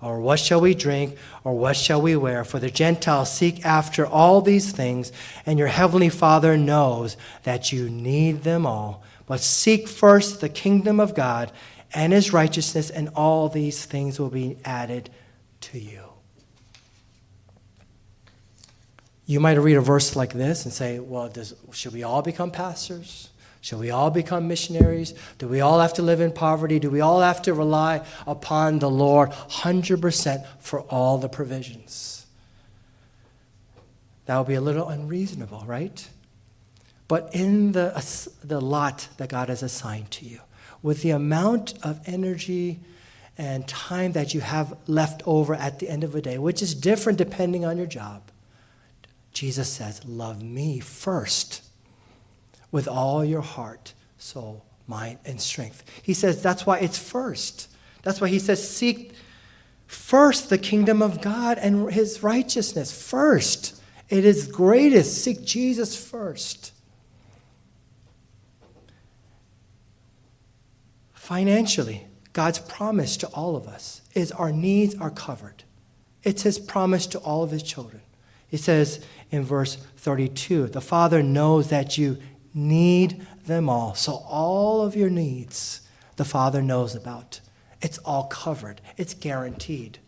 [0.00, 1.16] Or what shall we drink?
[1.42, 2.44] Or what shall we wear?
[2.44, 5.10] For the Gentiles seek after all these things,
[5.44, 9.02] and your heavenly Father knows that you need them all.
[9.26, 11.52] But seek first the kingdom of God
[11.92, 15.10] and his righteousness, and all these things will be added
[15.62, 16.02] to you.
[19.26, 22.50] You might read a verse like this and say, well, does, should we all become
[22.50, 23.28] pastors?
[23.60, 25.14] Should we all become missionaries?
[25.38, 26.78] Do we all have to live in poverty?
[26.78, 32.26] Do we all have to rely upon the Lord 100% for all the provisions?
[34.26, 36.08] That would be a little unreasonable, right?
[37.08, 37.92] But in the,
[38.44, 40.40] the lot that God has assigned to you,
[40.82, 42.78] with the amount of energy
[43.36, 46.74] and time that you have left over at the end of the day, which is
[46.74, 48.22] different depending on your job,
[49.32, 51.67] Jesus says, Love me first
[52.70, 55.84] with all your heart, soul, mind, and strength.
[56.02, 57.70] He says that's why it's first.
[58.02, 59.12] That's why he says, Seek
[59.86, 62.90] first the kingdom of God and his righteousness.
[62.90, 63.74] First.
[64.08, 65.22] It is greatest.
[65.22, 66.72] Seek Jesus first.
[71.12, 75.64] Financially, God's promise to all of us is our needs are covered.
[76.22, 78.00] It's his promise to all of his children.
[78.46, 82.16] He says in verse 32 the Father knows that you
[82.58, 83.94] need them all.
[83.94, 85.82] So, all of your needs,
[86.16, 87.40] the Father knows about.
[87.80, 89.98] It's all covered, it's guaranteed.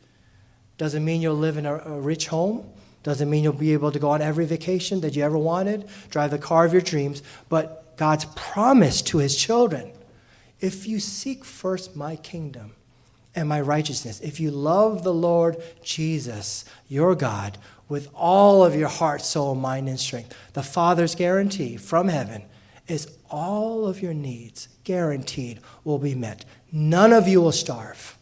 [0.76, 2.66] Doesn't mean you'll live in a, a rich home.
[3.02, 6.30] Doesn't mean you'll be able to go on every vacation that you ever wanted, drive
[6.30, 9.92] the car of your dreams, but God's promise to his children
[10.60, 12.74] if you seek first my kingdom
[13.34, 17.58] and my righteousness, if you love the Lord Jesus, your God,
[17.90, 22.44] with all of your heart, soul, mind, and strength, the Father's guarantee from heaven
[22.86, 26.44] is all of your needs, guaranteed, will be met.
[26.72, 28.16] None of you will starve.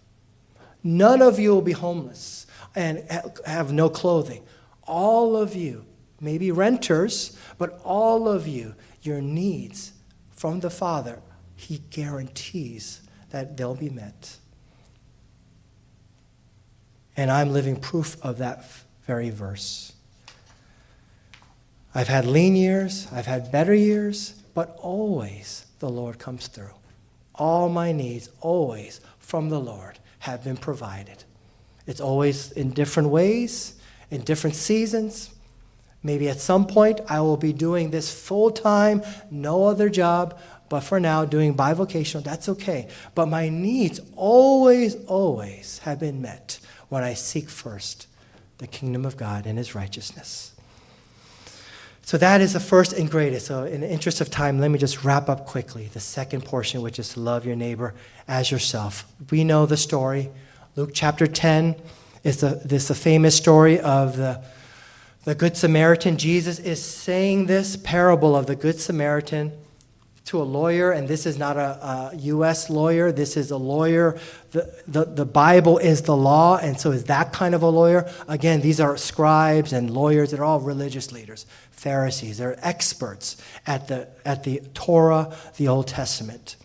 [0.82, 3.04] None of you will be homeless and
[3.46, 4.42] have no clothing.
[4.84, 5.84] All of you,
[6.20, 9.92] maybe renters, but all of you, your needs
[10.32, 11.20] from the Father
[11.54, 14.36] he guarantees that they'll be met.
[17.16, 18.64] And I'm living proof of that
[19.08, 19.94] very verse.
[21.94, 26.74] I've had lean years, I've had better years, but always the Lord comes through.
[27.34, 31.24] All my needs, always from the Lord, have been provided.
[31.86, 33.80] It's always in different ways,
[34.10, 35.30] in different seasons.
[36.02, 40.38] Maybe at some point I will be doing this full time, no other job,
[40.68, 42.88] but for now, doing bivocational, that's okay.
[43.14, 48.06] But my needs always, always have been met when I seek first
[48.58, 50.52] the kingdom of God and his righteousness.
[52.02, 53.46] So that is the first and greatest.
[53.46, 55.90] So, in the interest of time, let me just wrap up quickly.
[55.92, 57.92] The second portion, which is to love your neighbor
[58.26, 59.04] as yourself.
[59.30, 60.30] We know the story.
[60.74, 61.76] Luke chapter 10
[62.24, 64.42] is the, this the famous story of the,
[65.24, 66.16] the Good Samaritan.
[66.16, 69.52] Jesus is saying this parable of the Good Samaritan
[70.28, 72.68] to a lawyer, and this is not a, a, U.S.
[72.68, 73.10] lawyer.
[73.10, 74.18] This is a lawyer.
[74.52, 78.10] The, the, the Bible is the law, and so is that kind of a lawyer.
[78.28, 80.30] Again, these are scribes and lawyers.
[80.30, 82.38] They're all religious leaders, Pharisees.
[82.38, 86.56] They're experts at the, at the Torah, the Old Testament.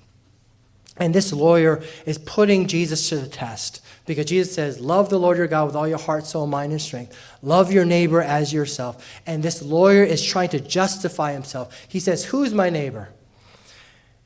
[0.97, 5.37] And this lawyer is putting Jesus to the test because Jesus says, Love the Lord
[5.37, 7.17] your God with all your heart, soul, mind, and strength.
[7.41, 9.21] Love your neighbor as yourself.
[9.25, 11.73] And this lawyer is trying to justify himself.
[11.87, 13.09] He says, Who's my neighbor?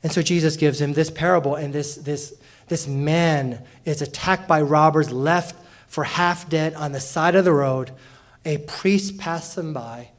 [0.02, 2.34] And so Jesus gives him this parable, and this, this,
[2.68, 5.56] this man is attacked by robbers, left
[5.88, 7.90] for half dead on the side of the road.
[8.44, 10.10] A priest passes him by,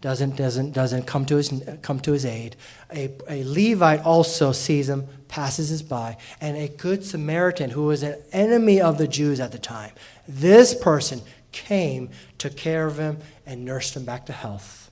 [0.00, 1.52] doesn't, doesn't, doesn't come, to his,
[1.82, 2.54] come to his aid.
[2.94, 8.04] A, a Levite also sees him, passes his by, and a good Samaritan who was
[8.04, 9.90] an enemy of the Jews at the time.
[10.28, 14.90] This person came, took care of him, and nursed him back to health.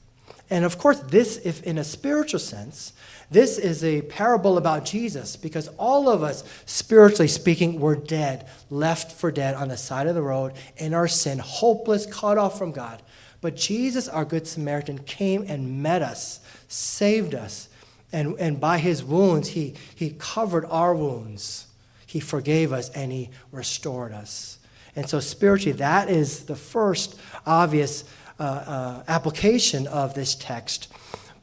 [0.50, 2.92] And of course, this, if in a spiritual sense,
[3.34, 9.12] this is a parable about Jesus because all of us, spiritually speaking, were dead, left
[9.12, 12.70] for dead on the side of the road in our sin, hopeless, cut off from
[12.72, 13.02] God.
[13.40, 17.68] But Jesus, our Good Samaritan, came and met us, saved us,
[18.12, 21.66] and, and by his wounds, he, he covered our wounds.
[22.06, 24.58] He forgave us and he restored us.
[24.94, 28.04] And so, spiritually, that is the first obvious
[28.38, 30.86] uh, uh, application of this text.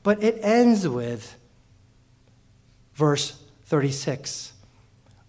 [0.04, 1.36] But it ends with
[3.02, 4.54] verse 36.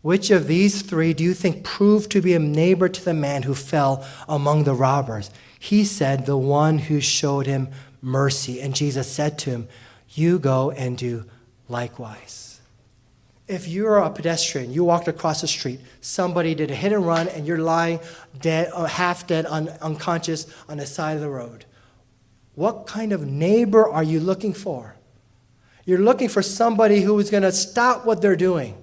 [0.02, 3.44] Which of these three do you think proved to be a neighbor to the man
[3.44, 5.30] who fell among the robbers?
[5.58, 7.70] He said, The one who showed him
[8.02, 8.60] mercy.
[8.60, 9.68] And Jesus said to him,
[10.10, 11.24] You go and do
[11.66, 12.60] likewise.
[13.48, 17.28] If you're a pedestrian, you walked across the street, somebody did a hit and run,
[17.28, 18.00] and you're lying
[18.38, 21.64] dead, uh, half dead, un- unconscious on the side of the road,
[22.54, 24.96] what kind of neighbor are you looking for?
[25.84, 28.82] You're looking for somebody who is going to stop what they're doing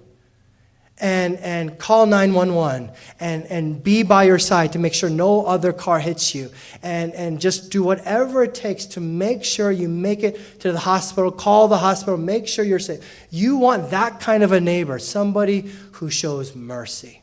[0.99, 5.71] and, and call 911 and, and be by your side to make sure no other
[5.71, 6.51] car hits you
[6.83, 10.79] and, and just do whatever it takes to make sure you make it to the
[10.79, 13.27] hospital, call the hospital, make sure you're safe.
[13.29, 17.21] You want that kind of a neighbor, somebody who shows mercy.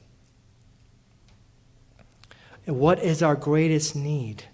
[2.65, 4.45] What is our greatest need?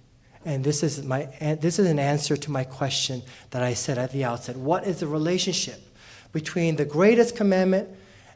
[0.45, 1.28] And this is, my,
[1.61, 4.57] this is an answer to my question that I said at the outset.
[4.57, 5.80] What is the relationship
[6.32, 7.88] between the greatest commandment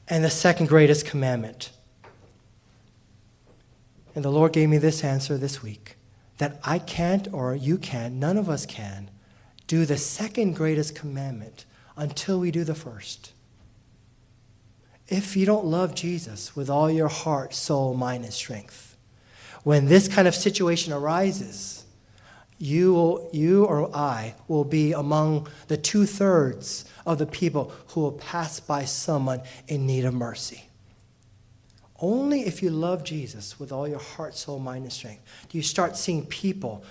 [0.09, 1.71] and the second greatest commandment?
[4.15, 5.97] And the Lord gave me this answer this week
[6.39, 9.11] that I can't, or you can't, none of us can,
[9.67, 11.65] do the second greatest commandment
[11.97, 13.33] until we do the first.
[15.09, 18.97] If you don't love Jesus with all your heart, soul, mind, and strength,
[19.63, 21.76] when this kind of situation arises,
[22.59, 28.01] you, will, you or I will be among the two thirds of the people who
[28.01, 30.65] will pass by someone in need of mercy.
[32.01, 35.63] Only if you love Jesus with all your heart, soul, mind, and strength do you
[35.63, 36.85] start seeing people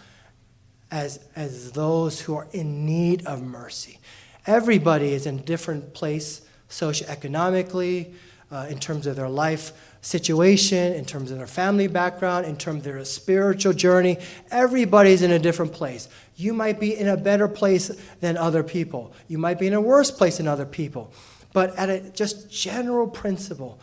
[0.91, 3.99] as, as those who are in need of mercy.
[4.47, 8.13] Everybody is in a different place socioeconomically,
[8.51, 9.73] uh, in terms of their life
[10.05, 14.19] situation, in terms of their family background, in terms of their spiritual journey.
[14.51, 16.07] Everybody's in a different place.
[16.35, 17.87] You might be in a better place
[18.19, 21.11] than other people, you might be in a worse place than other people.
[21.53, 23.79] But at a just general principle,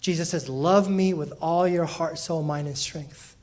[0.00, 3.36] Jesus says, Love me with all your heart, soul, mind, and strength.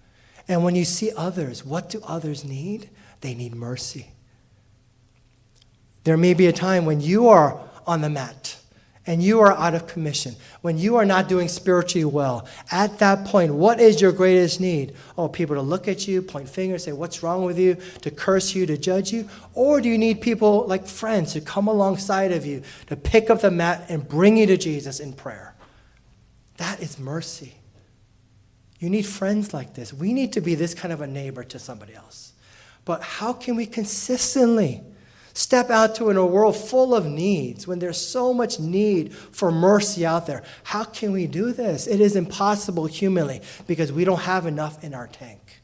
[0.47, 2.89] And when you see others, what do others need?
[3.19, 4.11] They need mercy.
[6.05, 8.58] There may be a time when you are on the mat
[9.05, 13.25] and you are out of commission, when you are not doing spiritually well, at that
[13.25, 14.93] point, what is your greatest need?
[15.17, 17.77] Oh, people to look at you, point fingers, say, What's wrong with you?
[18.01, 19.27] To curse you, to judge you?
[19.53, 23.41] Or do you need people like friends to come alongside of you, to pick up
[23.41, 25.55] the mat and bring you to Jesus in prayer?
[26.57, 27.55] That is mercy.
[28.79, 29.93] You need friends like this.
[29.93, 32.33] We need to be this kind of a neighbor to somebody else.
[32.85, 34.83] But how can we consistently?
[35.39, 39.53] Step out to in a world full of needs when there's so much need for
[39.53, 40.43] mercy out there.
[40.65, 41.87] How can we do this?
[41.87, 45.61] It is impossible humanly because we don't have enough in our tank.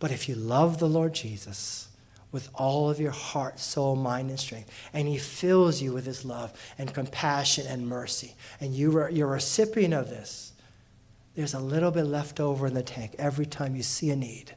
[0.00, 1.86] But if you love the Lord Jesus
[2.32, 6.24] with all of your heart, soul, mind, and strength, and He fills you with His
[6.24, 10.52] love and compassion and mercy, and you are, you're a recipient of this,
[11.36, 14.56] there's a little bit left over in the tank every time you see a need.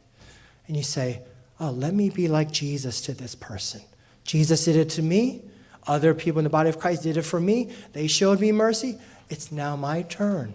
[0.67, 1.21] And you say,
[1.59, 3.81] Oh, let me be like Jesus to this person.
[4.27, 5.41] Jesus did it to me.
[5.87, 7.71] Other people in the body of Christ did it for me.
[7.93, 8.99] They showed me mercy.
[9.29, 10.53] It's now my turn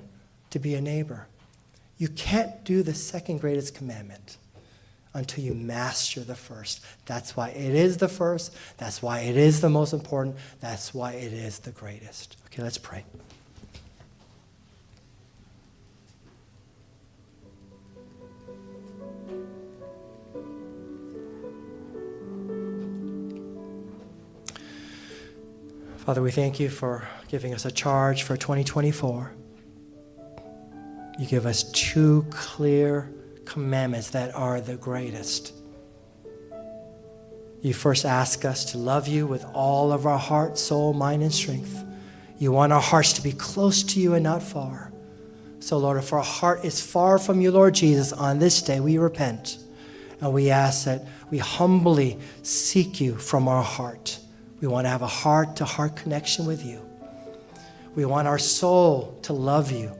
[0.51, 1.27] to be a neighbor.
[1.99, 4.37] You can't do the second greatest commandment
[5.15, 6.85] until you master the first.
[7.07, 8.55] That's why it is the first.
[8.77, 10.37] That's why it is the most important.
[10.61, 12.37] That's why it is the greatest.
[12.47, 13.05] Okay, let's pray.
[26.05, 29.33] Father, we thank you for giving us a charge for 2024.
[31.17, 33.09] You give us two clear
[33.45, 35.55] commandments that are the greatest.
[37.61, 41.33] You first ask us to love you with all of our heart, soul, mind, and
[41.33, 41.85] strength.
[42.37, 44.93] You want our hearts to be close to you and not far.
[45.61, 48.99] So, Lord, if our heart is far from you, Lord Jesus, on this day we
[48.99, 49.59] repent
[50.21, 54.19] and we ask that we humbly seek you from our heart.
[54.63, 56.89] We want to have a heart to heart connection with you.
[57.97, 59.91] We want our soul to love you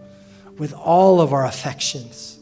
[0.57, 2.39] with all of our affections.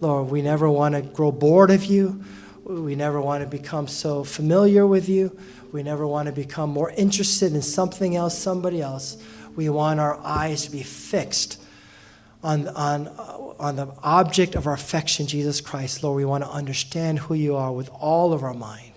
[0.00, 2.22] Lord, we never want to grow bored of you.
[2.62, 5.36] We never want to become so familiar with you.
[5.72, 9.20] We never want to become more interested in something else, somebody else.
[9.56, 11.60] We want our eyes to be fixed
[12.44, 13.08] on, on,
[13.58, 16.04] on the object of our affection, Jesus Christ.
[16.04, 18.95] Lord, we want to understand who you are with all of our mind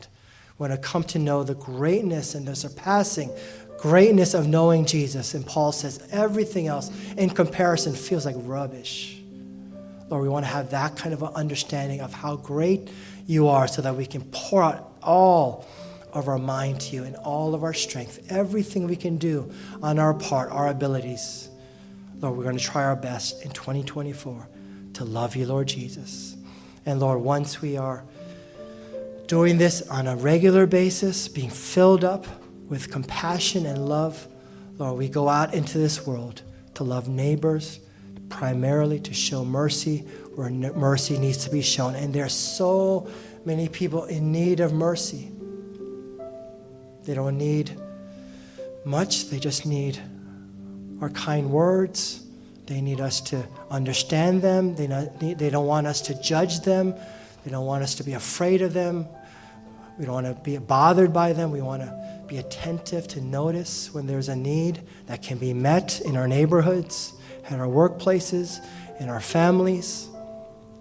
[0.60, 3.32] want to come to know the greatness and the surpassing
[3.80, 5.34] greatness of knowing Jesus.
[5.34, 9.22] And Paul says everything else in comparison feels like rubbish.
[10.10, 12.90] Lord, we want to have that kind of an understanding of how great
[13.26, 15.66] you are so that we can pour out all
[16.14, 19.52] of our mind to you and all of our strength, everything we can do
[19.82, 21.50] on our part, our abilities.
[22.20, 24.48] Lord, we're going to try our best in 2024
[24.94, 26.36] to love you, Lord Jesus.
[26.86, 28.04] And Lord, once we are
[29.30, 32.26] doing this on a regular basis, being filled up
[32.68, 34.28] with compassion and love,
[34.80, 36.42] Lord, we go out into this world
[36.74, 37.80] to love neighbors,
[38.30, 40.00] primarily to show mercy
[40.34, 41.94] where mercy needs to be shown.
[41.94, 43.08] And there are so
[43.46, 45.32] many people in need of mercy.
[47.04, 47.80] They don't need
[48.84, 50.00] much, they just need
[51.02, 52.26] our kind words.
[52.66, 54.76] They need us to understand them.
[54.76, 56.94] They, don't want us to judge them.
[57.44, 59.08] They don't want us to be afraid of them.
[60.00, 61.52] We don't want to be bothered by them.
[61.52, 66.00] We want to be attentive to notice when there's a need that can be met
[66.02, 67.14] in our neighborhoods,
[67.50, 68.66] at our workplaces,
[69.02, 70.08] in our families.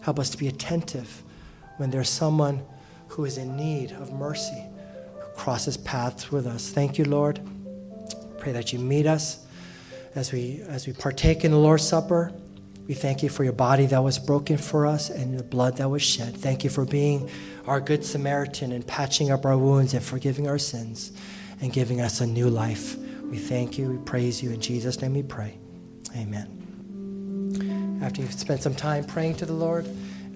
[0.03, 1.23] Help us to be attentive
[1.79, 2.65] when there's someone
[3.09, 4.63] who is in need of mercy,
[5.19, 6.69] who crosses paths with us.
[6.69, 7.41] Thank you, Lord.
[8.39, 9.45] Pray that you meet us
[10.15, 12.33] as we as we partake in the Lord's Supper.
[12.87, 15.91] We thank you for your body that was broken for us and the blood that
[15.91, 16.37] was shed.
[16.37, 17.29] Thank you for being
[17.69, 21.13] our good Samaritan and patching up our wounds and forgiving our sins
[21.61, 22.97] and giving us a new life.
[23.31, 23.91] We thank you.
[23.91, 24.51] We praise you.
[24.51, 25.59] In Jesus' name we pray.
[26.17, 28.01] Amen.
[28.03, 29.87] After you've spent some time praying to the Lord,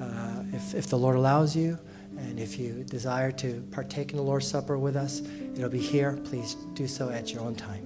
[0.00, 1.78] uh, if, if the Lord allows you,
[2.18, 5.22] and if you desire to partake in the Lord's Supper with us,
[5.54, 6.18] it'll be here.
[6.24, 7.81] Please do so at your own time.